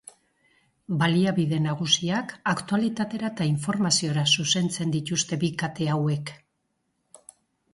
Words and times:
Baliabide 1.01 1.59
nagusiak 1.65 2.33
aktualitatera 2.53 3.29
eta 3.35 3.47
informaziora 3.49 4.25
zuzentzen 4.37 4.95
dituzte 4.97 5.41
bi 5.45 5.51
kate 5.65 5.89
hauek. 5.99 6.33